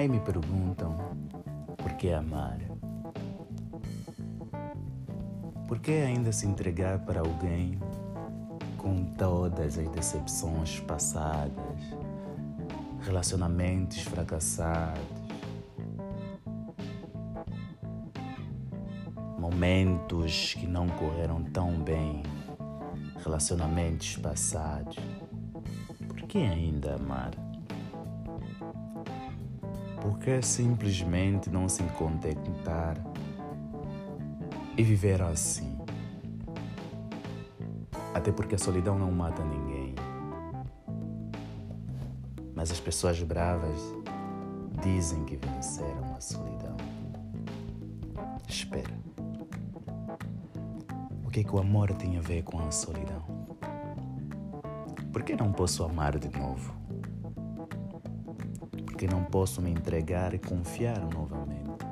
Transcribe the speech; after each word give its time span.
Aí 0.00 0.08
me 0.08 0.18
perguntam 0.18 0.96
por 1.76 1.92
que 1.92 2.10
amar? 2.10 2.58
Por 5.68 5.78
que 5.78 5.92
ainda 5.92 6.32
se 6.32 6.46
entregar 6.46 7.00
para 7.00 7.20
alguém 7.20 7.78
com 8.78 9.04
todas 9.18 9.76
as 9.76 9.86
decepções 9.90 10.80
passadas, 10.80 11.52
relacionamentos 13.02 14.00
fracassados, 14.00 15.02
momentos 19.38 20.54
que 20.54 20.66
não 20.66 20.88
correram 20.88 21.44
tão 21.44 21.78
bem, 21.78 22.22
relacionamentos 23.22 24.16
passados? 24.16 24.96
Por 26.08 26.22
que 26.22 26.38
ainda 26.38 26.94
amar? 26.94 27.39
Por 30.00 30.18
que 30.18 30.40
simplesmente 30.42 31.50
não 31.50 31.68
se 31.68 31.82
contentar 31.98 32.96
e 34.80 34.82
viver 34.82 35.20
assim. 35.20 35.78
Até 38.14 38.32
porque 38.32 38.54
a 38.54 38.58
solidão 38.58 38.98
não 38.98 39.12
mata 39.12 39.44
ninguém. 39.44 39.94
Mas 42.54 42.70
as 42.70 42.80
pessoas 42.80 43.22
bravas 43.22 43.78
dizem 44.82 45.22
que 45.26 45.36
venceram 45.36 46.14
a 46.16 46.20
solidão. 46.20 46.76
Espera. 48.48 48.98
O 51.24 51.30
que, 51.30 51.40
é 51.40 51.44
que 51.44 51.54
o 51.54 51.58
amor 51.58 51.92
tem 51.92 52.16
a 52.16 52.22
ver 52.22 52.42
com 52.42 52.58
a 52.58 52.70
solidão? 52.70 53.22
Por 55.12 55.22
que 55.22 55.36
não 55.36 55.52
posso 55.52 55.84
amar 55.84 56.18
de 56.18 56.34
novo? 56.38 56.79
Porque 59.00 59.14
não 59.14 59.24
posso 59.24 59.62
me 59.62 59.70
entregar 59.70 60.34
e 60.34 60.38
confiar 60.38 61.00
novamente. 61.08 61.86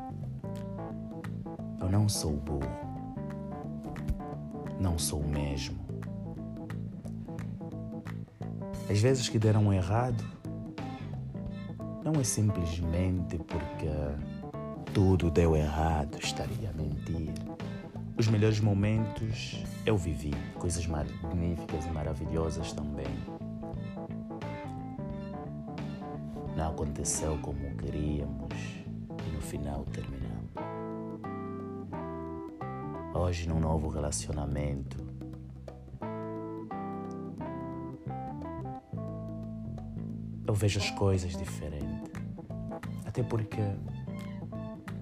Eu 1.81 1.91
não 1.91 2.07
sou 2.07 2.33
burro. 2.33 2.69
Não 4.79 4.99
sou 4.99 5.23
mesmo. 5.23 5.79
As 8.91 9.01
vezes 9.01 9.27
que 9.27 9.39
deram 9.39 9.73
errado, 9.73 10.23
não 12.05 12.21
é 12.21 12.25
simplesmente 12.25 13.39
porque 13.39 13.89
tudo 14.93 15.31
deu 15.31 15.57
errado, 15.57 16.19
estaria 16.21 16.69
a 16.69 16.73
mentir. 16.75 17.33
Os 18.19 18.29
melhores 18.29 18.61
momentos 18.61 19.65
eu 19.87 19.97
vivi, 19.97 20.35
coisas 20.59 20.87
magníficas 20.87 21.87
e 21.87 21.89
maravilhosas 21.89 22.75
também. 22.75 23.38
Não 26.59 26.71
aconteceu 26.71 27.39
como 27.39 27.77
queríamos 27.77 28.53
e 29.25 29.31
no 29.33 29.41
final 29.41 29.85
terminou. 29.85 30.43
Hoje, 33.15 33.49
num 33.49 33.61
novo 33.61 33.89
relacionamento, 33.89 34.97
eu 40.45 40.53
vejo 40.53 40.81
as 40.81 40.91
coisas 40.91 41.37
diferentes. 41.37 42.11
Até 43.07 43.23
porque 43.23 43.63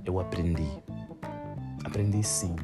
eu 0.05 0.21
aprendi. 0.21 0.69
Aprendi 1.83 2.23
sim. 2.23 2.55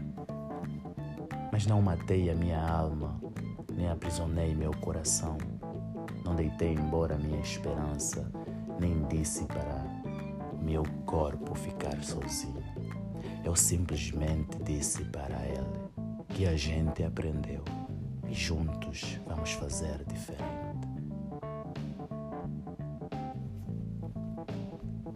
Mas 1.51 1.65
não 1.65 1.81
matei 1.81 2.29
a 2.29 2.34
minha 2.34 2.62
alma, 2.62 3.19
nem 3.75 3.89
aprisionei 3.89 4.55
meu 4.55 4.73
coração. 4.83 5.39
Não 6.27 6.34
deitei 6.34 6.75
embora 6.75 7.17
minha 7.17 7.41
esperança, 7.41 8.31
nem 8.83 9.00
disse 9.05 9.44
para 9.44 9.86
meu 10.61 10.83
corpo 11.06 11.55
ficar 11.55 12.02
sozinho. 12.02 12.64
Eu 13.44 13.54
simplesmente 13.54 14.60
disse 14.65 15.04
para 15.04 15.38
ele 15.47 16.26
que 16.31 16.47
a 16.47 16.56
gente 16.56 17.04
aprendeu 17.04 17.62
e 18.28 18.34
juntos 18.34 19.21
vamos 19.25 19.53
fazer 19.53 20.04
diferente. 20.04 20.42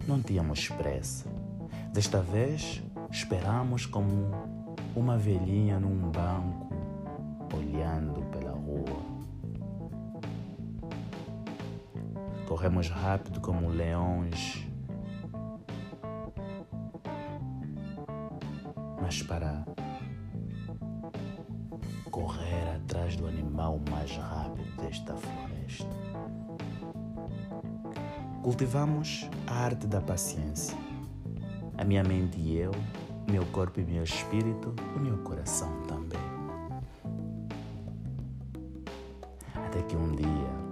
Não 0.07 0.23
tínhamos 0.23 0.69
pressa. 0.69 1.29
Desta 1.93 2.23
vez, 2.23 2.81
esperamos 3.11 3.85
como 3.85 4.31
uma 4.95 5.19
velhinha 5.19 5.81
num 5.81 6.09
banco, 6.13 6.73
olhando 7.53 8.21
pela 8.31 8.53
rua. 8.53 9.16
Corremos 12.47 12.89
rápido 12.89 13.41
como 13.41 13.69
leões 13.69 14.67
mas 19.07 19.23
para 19.23 19.65
correr 22.11 22.75
atrás 22.75 23.15
do 23.15 23.29
animal 23.29 23.81
mais 23.89 24.11
rápido 24.17 24.83
desta 24.83 25.15
floresta. 25.15 25.87
Cultivamos 28.43 29.31
a 29.47 29.55
arte 29.55 29.87
da 29.87 30.01
paciência. 30.01 30.77
A 31.79 31.85
minha 31.85 32.03
mente 32.03 32.37
e 32.41 32.57
eu, 32.57 32.73
meu 33.31 33.47
corpo 33.47 33.79
e 33.79 33.85
meu 33.85 34.03
espírito, 34.03 34.75
o 34.97 34.99
meu 34.99 35.19
coração 35.19 35.71
também. 35.83 36.19
Até 39.55 39.83
que 39.83 39.97
um 39.97 40.17
dia, 40.17 40.66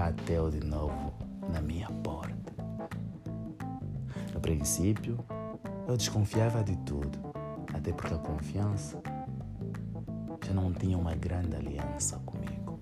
bateu 0.00 0.50
de 0.50 0.60
novo 0.60 1.12
na 1.52 1.60
minha 1.60 1.90
porta. 2.02 2.54
No 4.32 4.40
princípio, 4.40 5.22
eu 5.86 5.94
desconfiava 5.94 6.64
de 6.64 6.74
tudo, 6.78 7.18
até 7.74 7.92
porque 7.92 8.14
a 8.14 8.18
confiança 8.18 8.98
já 10.42 10.54
não 10.54 10.72
tinha 10.72 10.96
uma 10.96 11.14
grande 11.14 11.54
aliança 11.54 12.18
comigo. 12.20 12.78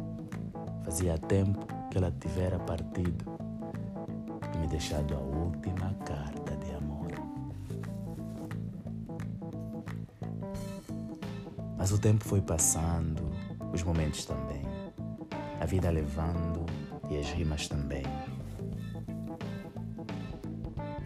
Fazia 0.84 1.18
tempo 1.18 1.66
que 1.90 1.98
ela 1.98 2.12
tivera 2.12 2.56
partido 2.60 3.24
e 4.54 4.58
me 4.58 4.68
deixado 4.68 5.16
a 5.16 5.18
última 5.18 5.92
carta 6.06 6.56
de 6.56 6.72
amor. 6.72 7.10
Mas 11.76 11.90
o 11.90 11.98
tempo 11.98 12.22
foi 12.24 12.40
passando, 12.40 13.28
os 13.74 13.82
momentos 13.82 14.24
também, 14.24 14.62
a 15.60 15.66
vida 15.66 15.90
levando 15.90 16.64
e 17.10 17.18
as 17.18 17.30
rimas 17.30 17.68
também 17.68 18.02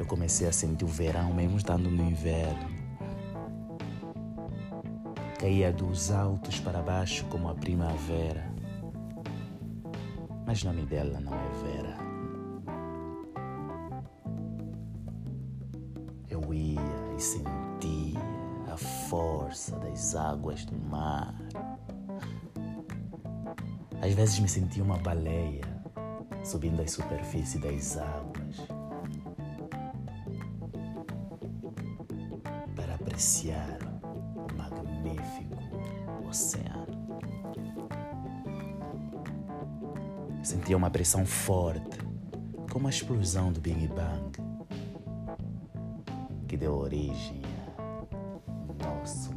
eu 0.03 0.07
comecei 0.07 0.49
a 0.49 0.53
sentir 0.53 0.85
o 0.85 0.89
verão 0.89 1.33
mesmo 1.33 1.57
estando 1.57 1.89
no 1.89 2.03
inverno. 2.03 2.69
Caía 5.39 5.73
dos 5.73 6.11
altos 6.11 6.59
para 6.59 6.83
baixo 6.83 7.25
como 7.27 7.49
a 7.49 7.55
primavera. 7.55 8.53
Mas 10.45 10.61
o 10.63 10.67
nome 10.67 10.85
dela 10.87 11.21
não 11.21 11.33
é 11.33 11.49
Vera. 11.63 11.97
Eu 16.29 16.53
ia 16.53 16.81
e 17.17 17.21
sentia 17.21 18.19
a 18.73 18.77
força 18.77 19.79
das 19.79 20.17
águas 20.17 20.65
do 20.65 20.77
mar. 20.77 21.33
Às 24.01 24.15
vezes 24.15 24.41
me 24.41 24.49
sentia 24.49 24.83
uma 24.83 24.99
baleia 24.99 25.72
subindo 26.45 26.83
à 26.83 26.87
superfície 26.87 27.59
das 27.59 27.97
águas. 27.97 28.83
apreciar 33.13 33.79
o 34.35 34.57
magnífico 34.57 35.63
oceano. 36.29 37.21
Sentia 40.43 40.77
uma 40.77 40.91
pressão 40.91 41.25
forte, 41.27 41.99
como 42.71 42.87
a 42.87 42.91
explosão 42.91 43.53
do 43.53 43.61
Big 43.61 43.87
Bang, 43.89 44.33
que 46.49 46.57
deu 46.57 46.75
origem 46.75 47.43
ao 48.81 48.97
nosso 48.97 49.33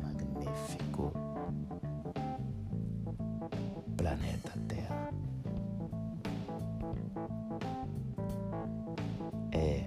É, 9.56 9.86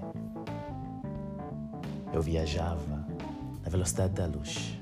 eu 2.10 2.22
viajava 2.22 3.06
a 3.66 3.68
velocidade 3.68 4.14
da 4.14 4.24
luz, 4.24 4.80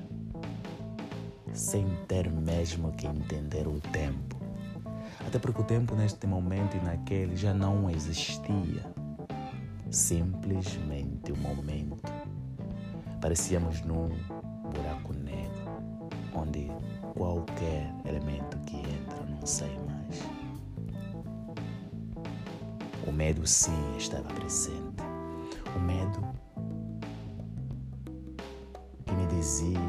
sem 1.51 1.85
ter 2.07 2.31
mesmo 2.31 2.93
que 2.93 3.05
entender 3.05 3.67
o 3.67 3.81
tempo. 3.91 4.37
Até 5.27 5.39
porque 5.39 5.61
o 5.61 5.65
tempo 5.65 5.93
neste 5.93 6.25
momento 6.25 6.77
e 6.77 6.79
naquele 6.79 7.35
já 7.35 7.53
não 7.53 7.89
existia. 7.89 8.81
Simplesmente 9.91 11.33
o 11.33 11.37
momento. 11.37 12.13
Parecíamos 13.19 13.81
num 13.81 14.07
buraco 14.73 15.11
negro, 15.13 15.65
onde 16.33 16.71
qualquer 17.13 17.93
elemento 18.05 18.57
que 18.59 18.77
entra 18.77 19.25
não 19.25 19.45
sai 19.45 19.77
mais. 19.85 19.96
O 23.07 23.11
medo, 23.11 23.47
sim, 23.47 23.95
estava 23.97 24.25
presente. 24.33 25.01
O 25.75 25.79
medo 25.79 26.21
que 29.05 29.13
me 29.13 29.25
dizia: 29.27 29.79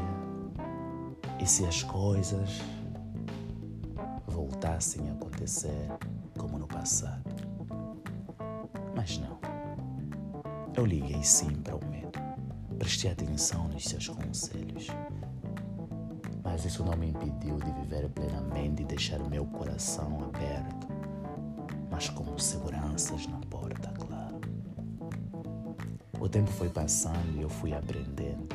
e 1.39 1.45
se 1.45 1.65
as 1.65 1.83
coisas 1.83 2.61
voltassem 4.27 5.09
a 5.09 5.13
acontecer 5.13 5.89
como 6.37 6.57
no 6.57 6.67
passado? 6.67 7.23
Mas 8.95 9.17
não. 9.17 9.37
Eu 10.75 10.85
liguei 10.85 11.21
sim 11.21 11.51
para 11.55 11.75
o 11.75 11.85
medo. 11.89 12.17
Prestei 12.77 13.11
atenção 13.11 13.67
nos 13.67 13.83
seus 13.83 14.07
conselhos. 14.07 14.87
Mas 16.43 16.63
isso 16.63 16.83
não 16.83 16.95
me 16.95 17.09
impediu 17.09 17.57
de 17.57 17.71
viver 17.71 18.09
plenamente 18.09 18.81
e 18.81 18.85
deixar 18.85 19.19
meu 19.19 19.45
coração 19.45 20.23
aberto, 20.23 20.87
mas 21.99 22.07
com 22.07 22.37
seguranças 22.37 23.27
na 23.27 23.39
porta, 23.49 23.89
claro. 23.89 24.39
O 26.17 26.29
tempo 26.29 26.49
foi 26.49 26.69
passando 26.69 27.37
e 27.37 27.41
eu 27.41 27.49
fui 27.49 27.73
aprendendo 27.73 28.47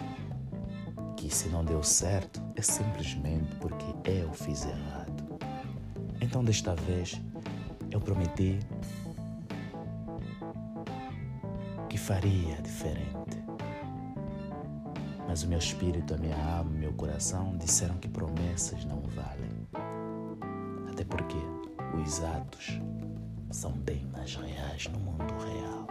que 1.14 1.28
se 1.28 1.50
não 1.50 1.62
deu 1.62 1.82
certo 1.82 2.40
é 2.56 2.62
simplesmente 2.62 3.54
porque 3.56 3.84
eu 4.08 4.32
fiz 4.32 4.64
errado. 4.64 5.38
Então, 6.22 6.42
desta 6.42 6.74
vez, 6.74 7.20
eu 7.90 8.00
prometi 8.00 8.60
que 11.90 11.98
faria 11.98 12.62
diferente. 12.62 13.44
Mas 15.28 15.42
o 15.42 15.48
meu 15.48 15.58
espírito, 15.58 16.14
a 16.14 16.16
minha 16.16 16.42
alma, 16.56 16.70
o 16.70 16.78
meu 16.78 16.94
coração 16.94 17.58
disseram 17.58 17.96
que 17.98 18.08
promessas 18.08 18.86
não 18.86 19.02
valem. 19.02 19.68
Até 20.90 21.04
porque 21.04 21.36
os 22.02 22.24
atos 22.24 22.80
são 23.54 23.70
bem 23.70 24.04
mais 24.12 24.34
reais 24.34 24.88
no 24.88 24.98
mundo 24.98 25.32
real. 25.38 25.86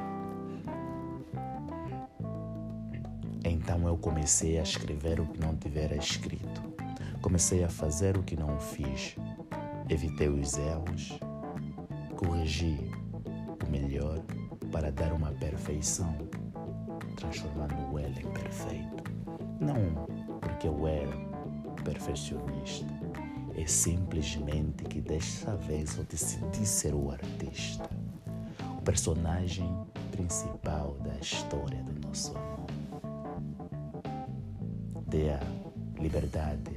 Então 3.46 3.88
eu 3.88 3.98
comecei 3.98 4.60
a 4.60 4.64
escrever 4.64 5.22
o 5.22 5.26
que 5.26 5.40
não 5.40 5.56
tivera 5.56 5.96
escrito. 5.96 6.62
Comecei 7.22 7.64
a 7.64 7.70
fazer 7.70 8.18
o 8.18 8.24
que 8.24 8.36
não 8.36 8.60
fiz. 8.60 9.16
Evitei 9.90 10.28
os 10.28 10.58
erros, 10.58 11.18
corrigi 12.18 12.78
o 13.66 13.72
melhor 13.72 14.20
para 14.70 14.92
dar 14.92 15.14
uma 15.14 15.32
perfeição, 15.32 16.14
transformando 17.16 17.76
o 17.94 17.98
ela 17.98 18.20
em 18.20 18.30
perfeito. 18.34 19.04
Não 19.62 20.06
porque 20.42 20.68
eu 20.68 20.86
era 20.86 21.16
perfeccionista, 21.86 22.93
é 23.64 23.68
simplesmente 23.68 24.84
que 24.84 25.00
desta 25.00 25.56
vez 25.56 25.98
eu 25.98 26.04
decidi 26.04 26.66
ser 26.66 26.94
o 26.94 27.10
artista, 27.12 27.90
o 28.78 28.82
personagem 28.82 29.74
principal 30.12 30.98
da 31.00 31.16
história 31.16 31.82
do 31.84 32.06
nosso 32.06 32.38
amor. 32.38 32.68
Dê 35.08 35.30
a 35.30 35.40
liberdade 35.98 36.76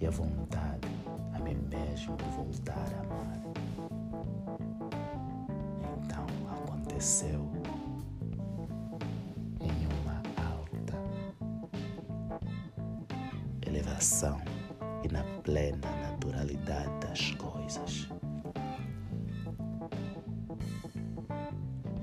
e 0.00 0.06
a 0.06 0.10
vontade 0.10 0.88
a 1.34 1.38
mim 1.38 1.58
mesmo 1.68 2.16
de 2.16 2.24
voltar 2.34 2.88
a 2.96 3.00
amar. 3.02 3.42
Então 6.02 6.26
aconteceu 6.50 7.46
em 9.60 9.86
uma 10.00 10.22
alta 10.50 10.98
elevação 13.66 14.41
e 15.04 15.08
na 15.12 15.22
plena 15.42 15.90
naturalidade 16.02 16.90
das 17.00 17.30
coisas. 17.32 18.08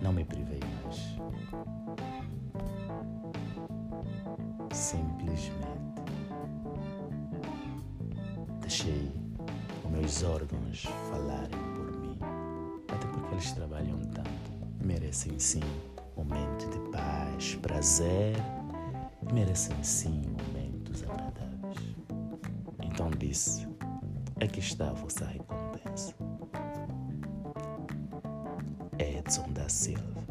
Não 0.02 0.14
me 0.14 0.24
privei 0.24 0.60
mais. 0.84 1.20
Simplesmente 4.72 5.60
deixei 8.62 9.12
os 9.84 9.92
meus 9.92 10.24
órgãos 10.24 10.84
falarem 11.10 11.60
por 11.76 11.92
mim. 12.00 12.18
Até 12.88 13.08
porque 13.08 13.34
eles 13.34 13.52
trabalham 13.54 14.00
tanto. 14.14 14.30
Merecem 14.84 15.38
sim 15.40 15.64
momentos 16.16 16.70
de 16.70 16.80
paz, 16.92 17.56
prazer 17.62 18.36
merecem 19.34 19.76
sim. 19.84 20.22
Então 20.22 20.49
disse: 23.30 23.68
aqui 24.42 24.60
está 24.60 24.90
a 24.90 24.94
vossa 24.94 25.24
recompensa. 25.26 26.16
Edson 28.98 29.52
da 29.54 29.70
Silva. 29.70 30.29